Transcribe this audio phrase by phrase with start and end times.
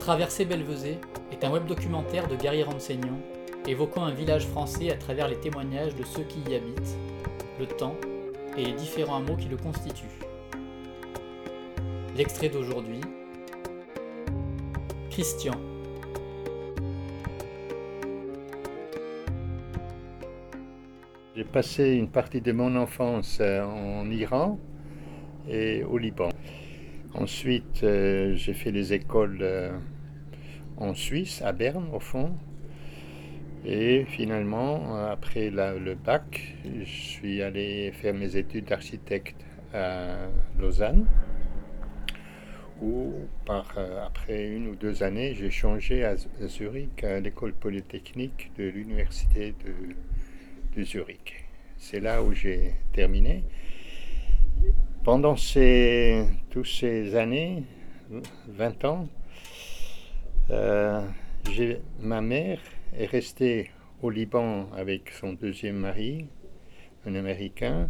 [0.00, 0.96] Traverser Belvezé
[1.30, 3.20] est un web documentaire de Gary Renseignant
[3.68, 6.96] évoquant un village français à travers les témoignages de ceux qui y habitent,
[7.58, 7.94] le temps
[8.56, 10.06] et les différents hameaux qui le constituent.
[12.16, 13.02] L'extrait d'aujourd'hui
[15.10, 15.52] Christian.
[21.36, 24.58] J'ai passé une partie de mon enfance euh, en Iran
[25.46, 26.30] et au Liban.
[27.14, 29.76] Ensuite, euh, j'ai fait les écoles euh,
[30.76, 32.36] en Suisse, à Berne au fond.
[33.64, 41.06] Et finalement, après le bac, je suis allé faire mes études d'architecte à Lausanne,
[42.80, 43.12] où
[43.50, 46.16] euh, après une ou deux années, j'ai changé à,
[46.46, 49.54] Zurich, à l'école polytechnique de l'université
[50.76, 51.44] de Zurich.
[51.76, 53.42] C'est là où j'ai terminé.
[55.02, 57.62] Pendant ces, toutes ces années,
[58.48, 59.08] 20 ans,
[60.50, 61.00] euh,
[62.00, 62.60] ma mère
[62.94, 63.70] est restée
[64.02, 66.26] au Liban avec son deuxième mari,
[67.06, 67.88] un Américain.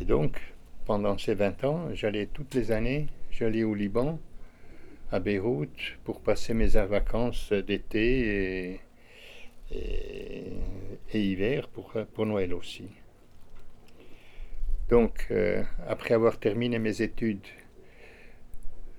[0.00, 0.40] Et donc,
[0.84, 4.18] pendant ces 20 ans, j'allais toutes les années, j'allais au Liban,
[5.12, 8.80] à Beyrouth, pour passer mes vacances d'été
[9.70, 10.52] et,
[11.14, 12.88] hiver pour Noël aussi.
[14.88, 17.46] Donc, euh, après avoir terminé mes études,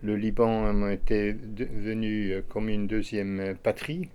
[0.04, 4.10] le Liban été devenu euh, comme une deuxième patrie.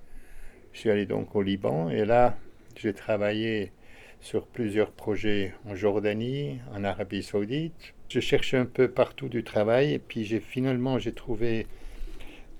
[0.72, 2.36] Je suis allé donc au Liban et là,
[2.76, 3.72] j'ai travaillé
[4.20, 7.94] sur plusieurs projets en Jordanie, en Arabie Saoudite.
[8.08, 11.66] Je cherchais un peu partout du travail et puis j'ai finalement j'ai trouvé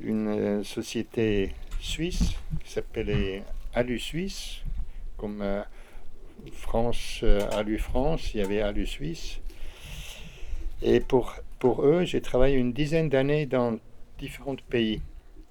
[0.00, 3.42] une euh, société suisse qui s'appelait
[3.74, 4.62] Alu Suisse,
[5.18, 5.42] comme
[6.50, 9.40] France, euh, Alu France, il y avait Alu Suisse.
[10.82, 13.78] Et pour, pour eux, j'ai travaillé une dizaine d'années dans
[14.18, 15.00] différents pays,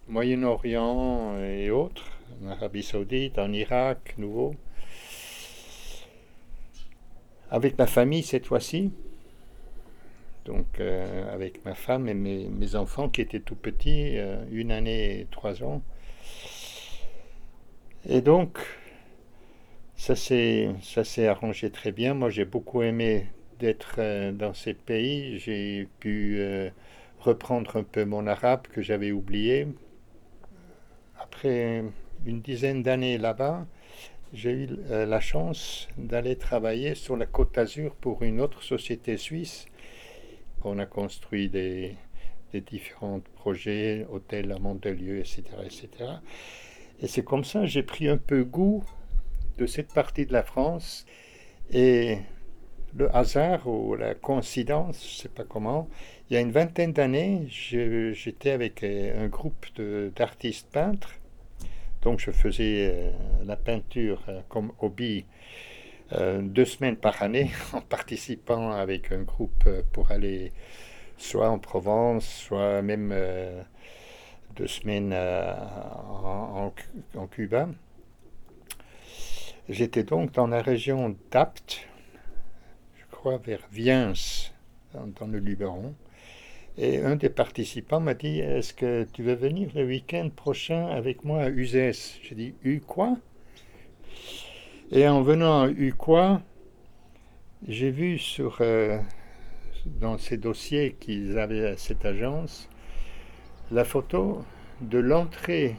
[0.07, 2.05] Moyen-Orient et autres,
[2.43, 4.55] en Arabie Saoudite, en Irak, nouveau.
[7.49, 8.91] Avec ma famille cette fois-ci,
[10.45, 15.21] donc euh, avec ma femme et mes, enfants qui étaient tout petits, euh, une année
[15.21, 15.81] et trois ans.
[18.07, 18.57] Et donc,
[20.01, 22.16] ça s'est arrangé très bien.
[22.16, 23.28] Moi, j'ai beaucoup aimé
[23.59, 25.38] d'être euh, dans ces pays.
[25.38, 26.72] J'ai pu euh,
[27.19, 29.67] reprendre un peu mon arabe que j'avais oublié.
[31.19, 31.84] Après
[32.25, 33.67] une dizaine d'années là-bas,
[34.34, 39.17] j'ai eu euh, la chance d'aller travailler sur la côte d'Azur pour une autre société
[39.17, 39.67] suisse.
[40.63, 41.95] On a construit des,
[42.53, 45.44] différents projets, hôtels à Montelieu, etc.
[45.63, 45.90] etc.
[47.01, 48.84] Et c'est comme ça j'ai pris un peu goût
[49.57, 51.06] de cette partie de la France.
[51.72, 52.17] Et
[52.95, 55.88] le hasard ou la coïncidence, je ne sais pas comment,
[56.29, 59.66] il y a une vingtaine d'années, j'étais avec euh, un groupe
[60.16, 61.16] d'artistes peintres.
[62.01, 63.11] Donc je faisais euh,
[63.45, 65.25] la peinture euh, comme hobby
[66.41, 69.63] deux semaines par année en participant avec un groupe
[69.94, 70.51] pour aller
[71.17, 73.16] soit en Provence, soit même
[74.57, 76.73] deux semaines en,
[77.16, 77.69] en Cuba.
[79.71, 81.87] J'étais donc dans la région d'Apt,
[82.97, 84.11] je crois vers Viens,
[84.93, 85.95] dans, le Luberon.
[86.77, 91.23] Et un des participants m'a dit Est-ce que tu veux venir le week-end prochain avec
[91.23, 92.19] moi à Uzès?
[92.21, 93.15] J'ai dit U quoi?
[94.91, 96.41] Et en venant à U quoi,
[97.65, 98.19] j'ai vu
[98.59, 98.99] euh,
[99.85, 102.67] dans ces dossiers qu'ils avaient à cette agence
[103.71, 104.43] la photo
[104.81, 105.77] de l'entrée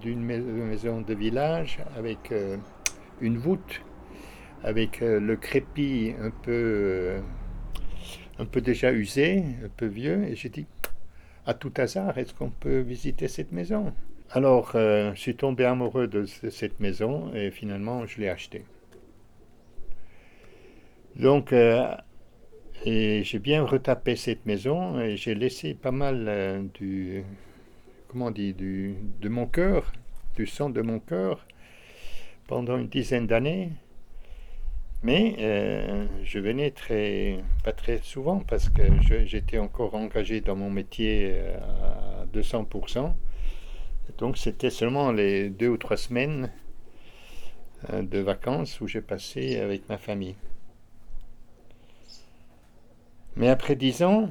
[0.00, 2.56] d'une maison de village avec euh,
[3.20, 3.82] une voûte
[4.64, 7.20] avec euh, le crépi un peu, euh,
[8.38, 10.66] un peu déjà usé, un peu vieux, et j'ai dit,
[11.46, 13.92] à tout hasard, est-ce qu'on peut visiter cette maison?
[14.30, 18.64] Alors, euh, je suis tombé amoureux de cette maison et finalement, je l'ai achetée.
[21.16, 21.52] Donc,
[22.86, 27.22] j'ai bien retapé cette maison et j'ai laissé pas mal du,
[28.08, 29.92] comment on dit, du, de mon cœur,
[30.36, 31.46] du sang de mon cœur
[32.52, 33.70] pendant une dizaine d'années.
[35.02, 38.82] Mais euh, je venais très, pas très souvent parce que
[39.24, 43.14] j'étais encore engagé dans mon métier euh, à 200%.
[44.18, 46.52] Donc c'était seulement les deux ou trois semaines
[47.90, 50.36] euh, de vacances où j'ai passé avec ma famille.
[53.34, 54.30] Mais après dix ans,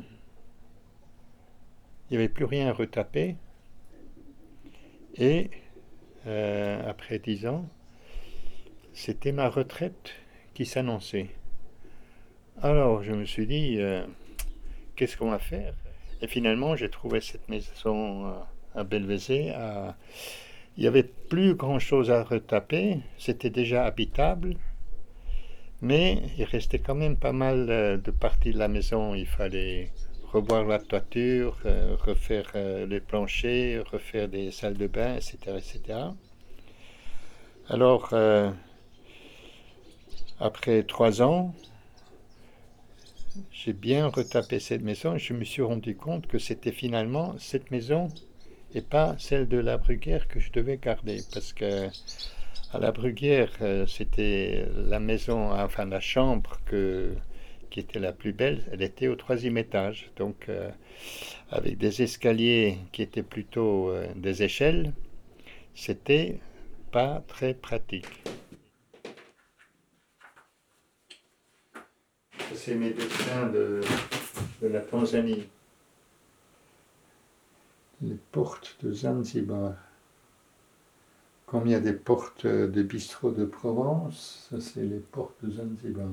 [2.09, 3.35] il n'y avait plus rien à retaper.
[5.17, 5.49] Et
[6.23, 7.65] après dix ans,
[8.93, 10.11] c'était ma retraite
[10.53, 11.29] qui s'annonçait.
[12.61, 14.03] Alors je me suis dit, euh,
[14.95, 15.73] qu'est-ce qu'on va faire?
[16.21, 18.33] Et finalement, j'ai trouvé cette maison euh,
[18.75, 19.53] à Belvezé.
[20.77, 24.55] Il n'y avait plus grand-chose à retaper, c'était déjà habitable,
[25.81, 29.15] mais il restait quand même pas mal euh, de parties de la maison.
[29.15, 29.89] Il fallait
[30.31, 31.57] revoir la toiture,
[32.05, 32.53] refaire
[32.87, 35.37] les planchers, refaire des salles de bain, etc.
[35.57, 35.99] etc.
[37.67, 38.13] Alors,
[40.41, 41.53] après trois ans,
[43.51, 47.69] j'ai bien retapé cette maison et je me suis rendu compte que c'était finalement cette
[47.69, 48.07] maison
[48.73, 51.21] et pas celle de la Bruguère que je devais garder.
[51.31, 51.87] Parce que
[52.73, 56.57] à la Bruguère euh, c'était la maison enfin la chambre
[57.69, 60.09] qui était la plus belle elle était au troisième étage.
[60.15, 60.71] Donc euh,
[61.51, 64.91] avec des escaliers qui étaient plutôt euh, des échelles
[65.75, 66.39] c'était
[66.91, 68.07] pas très pratique
[72.63, 73.81] c'est mes dessins de,
[74.61, 75.47] de la Tanzanie
[78.03, 79.73] les portes de Zanzibar.
[81.47, 85.51] Comme il y a des portes de bistrot de Provence, ça c'est les portes de
[85.51, 86.07] Zanzibar.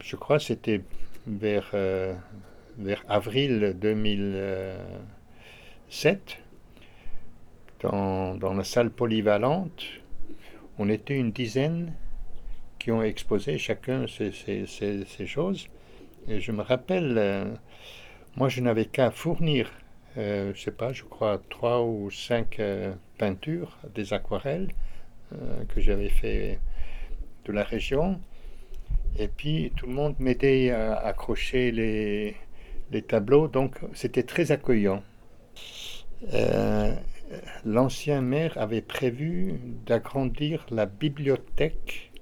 [0.00, 0.82] Je crois que c'était
[1.26, 2.14] vers, euh,
[3.08, 3.76] avril
[5.90, 6.38] 2007,
[7.80, 9.82] dans, la salle polyvalente,
[10.78, 11.94] on était une dizaine
[12.78, 15.66] qui ont exposé chacun ces, choses.
[16.28, 17.44] Et je me rappelle, euh,
[18.36, 19.72] moi je n'avais qu'à fournir,
[20.16, 24.68] euh, je sais pas, je crois trois ou cinq euh, peintures, des aquarelles
[25.68, 26.58] que j'avais fait
[27.46, 28.20] de la région.
[29.18, 35.02] Et puis tout le monde m'aidait à accrocher les tableaux, donc c'était très accueillant
[37.64, 42.12] l'ancien maire avait prévu d'agrandir la bibliothèque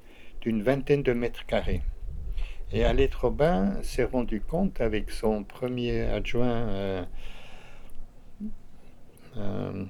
[0.40, 1.82] d'une vingtaine de mètres carrés.
[2.70, 7.04] Et Alette Robin s'est rendu compte avec son premier adjoint euh,
[9.38, 9.84] euh,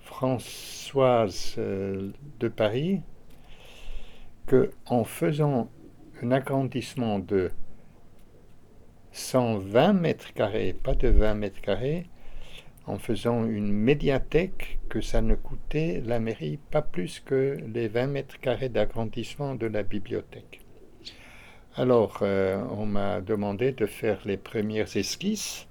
[0.00, 2.10] Françoise euh,
[2.40, 3.00] de Paris
[4.46, 5.70] que en faisant
[6.20, 7.52] un agrandissement de
[9.12, 12.06] 120 mètres carrés, pas de 20 mètres carrés,
[12.86, 18.06] en faisant une médiathèque que ça ne coûtait la mairie pas plus que les 20
[18.08, 20.60] mètres carrés d'agrandissement de la bibliothèque.
[21.76, 25.66] Alors, euh, on m'a demandé de faire les premières esquisses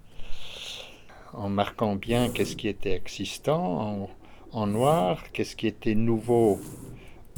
[1.33, 4.09] en marquant bien qu'est-ce qui était existant
[4.51, 6.59] en, noir, qu'est-ce qui était nouveau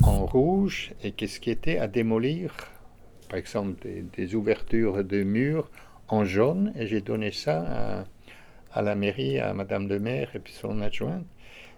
[0.02, 2.56] en rouge et qu'est-ce qui était à démolir.
[3.30, 5.70] Par exemple, des, des ouvertures de murs
[6.08, 8.06] en jaune et j'ai donné ça à
[8.74, 11.26] à la mairie, à Madame le maire et puis son adjointe.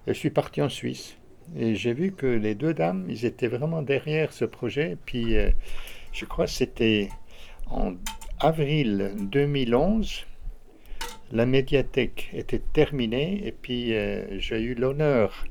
[0.08, 1.18] je suis parti en Suisse.
[1.56, 4.98] Et j'ai vu que les deux dames, ils étaient vraiment derrière ce projet.
[5.06, 5.52] Puis euh,
[6.12, 7.10] je crois que c'était
[7.70, 7.94] en
[8.40, 10.26] avril 2011.
[11.32, 15.46] La médiathèque était terminée et puis euh, j'ai eu l'honneur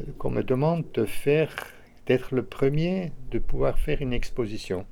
[0.00, 1.54] euh, qu'on me demande de faire,
[2.06, 4.86] d'être le premier de pouvoir faire une exposition.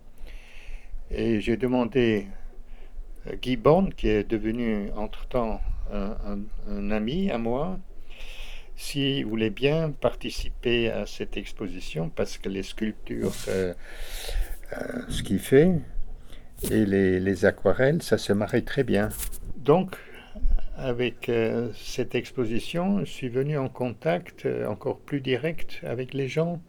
[1.11, 2.27] Et j'ai demandé
[3.41, 5.61] Guy Born, qui est devenu entre-temps
[5.93, 7.79] un, ami à moi,
[8.77, 13.75] s'il voulait bien participer à cette exposition, parce que les sculptures, euh,
[14.73, 15.71] euh, ce qu'il fait,
[16.71, 19.11] et les, aquarelles, ça se marie très bien.
[19.57, 19.97] Donc,
[20.77, 26.61] avec euh, cette exposition, je suis venu en contact encore plus direct avec les gens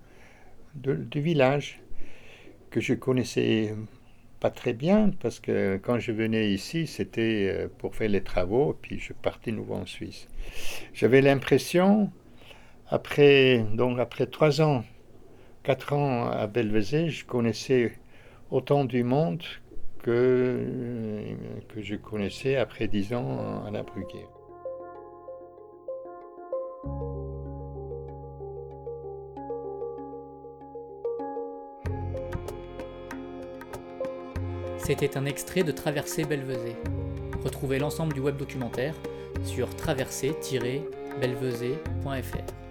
[0.76, 1.80] du village
[2.72, 3.76] que je connaissais
[4.44, 8.78] pas très bien parce que quand je venais ici, c'était euh, pour faire les travaux,
[8.82, 10.28] puis je partais nouveau en Suisse.
[10.94, 12.12] J'avais l'impression,
[12.90, 14.84] après, donc après trois ans,
[15.64, 17.94] quatre ans à Belvezé, je connaissais
[18.52, 19.44] autant du monde
[20.02, 21.36] que, euh,
[21.70, 24.28] que je connaissais après dix ans à la Bruguière.
[34.86, 36.76] C'était un extrait de Traversée Belvezé.
[37.42, 38.94] Retrouvez l'ensemble du web documentaire
[39.46, 42.63] sur traversée-belvezé.fr.